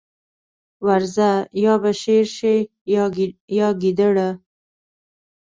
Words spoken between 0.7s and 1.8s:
ورځه! يا